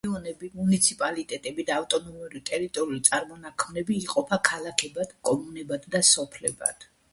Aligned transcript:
რაიონები, 0.05 0.47
მუნიციპალიტეტები 0.59 1.65
და 1.67 1.75
ავტონომური 1.81 2.41
ტერიტორიული 2.51 3.03
წარმონაქმნები 3.11 3.99
იყოფა 4.07 4.41
ქალაქებად, 4.51 5.15
კომუნებად 5.31 5.89
და 5.99 6.05
სოფლებად. 6.13 6.93